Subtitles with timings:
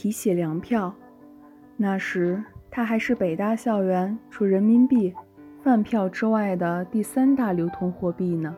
[0.00, 0.94] 提起粮票，
[1.76, 5.12] 那时它还是北大校园除人民币、
[5.60, 8.56] 饭票之外的第三大流通货币呢。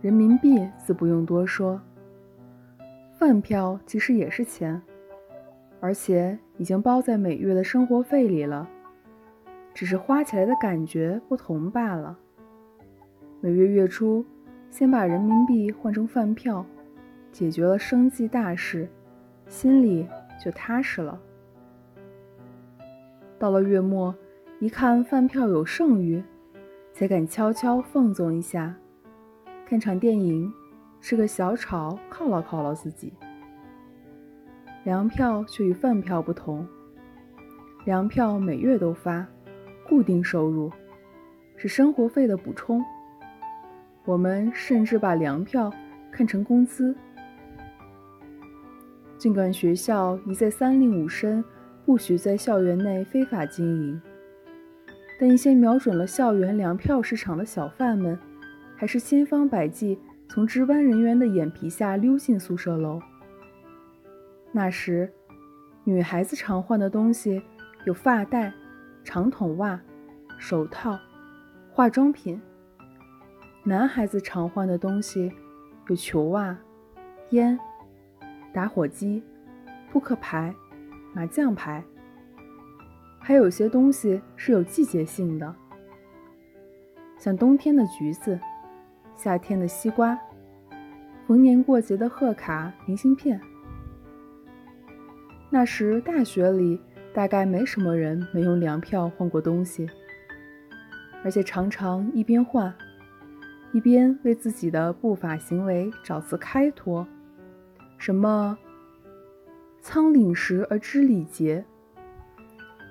[0.00, 1.78] 人民币自不用多说，
[3.18, 4.80] 饭票其实也是钱，
[5.80, 8.66] 而且已经包在每月的生活费里了，
[9.74, 12.18] 只是花起来的感觉不同罢了。
[13.42, 14.24] 每月月初，
[14.70, 16.64] 先把人民币换成饭票，
[17.30, 18.88] 解决了生计大事，
[19.46, 20.06] 心里。
[20.42, 21.20] 就踏实了。
[23.38, 24.14] 到了月末，
[24.58, 26.22] 一看饭票有剩余，
[26.92, 28.74] 才敢悄悄放纵一下，
[29.66, 30.52] 看场电影，
[31.00, 33.12] 吃个小炒犒劳犒劳自己。
[34.84, 36.66] 粮票却与饭票不同，
[37.84, 39.24] 粮票每月都发，
[39.88, 40.70] 固定收入，
[41.56, 42.84] 是生活费的补充。
[44.04, 45.72] 我们甚至把粮票
[46.10, 46.92] 看成工资。
[49.22, 51.44] 尽管学校一再三令五申，
[51.86, 54.02] 不许在校园内非法经营，
[55.16, 58.18] 但一些瞄准了校园粮票市场的小贩们，
[58.74, 59.96] 还是千方百计
[60.28, 63.00] 从值班人员的眼皮下溜进宿舍楼。
[64.50, 65.08] 那时，
[65.84, 67.40] 女孩子常换的东西
[67.84, 68.52] 有发带、
[69.04, 69.80] 长筒袜、
[70.36, 70.98] 手套、
[71.70, 72.40] 化妆品；
[73.62, 75.30] 男孩子常换的东西
[75.86, 76.58] 有球袜、
[77.30, 77.56] 烟。
[78.52, 79.22] 打火机、
[79.90, 80.54] 扑克牌、
[81.14, 81.82] 麻将牌，
[83.18, 85.54] 还有些东西是有季节性的，
[87.18, 88.38] 像冬天的橘子、
[89.16, 90.18] 夏天的西瓜、
[91.26, 93.40] 逢年过节的贺卡、明信片。
[95.48, 96.80] 那时大学里
[97.14, 99.88] 大概没什么人没用粮票换过东西，
[101.24, 102.74] 而且常常一边换，
[103.72, 107.06] 一边为自己的不法行为找次开脱。
[108.02, 108.58] 什么？
[109.80, 111.64] 仓廪实而知礼节，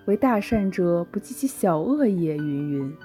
[0.08, 2.38] 为大善者不计其小恶也。
[2.38, 2.98] 云云。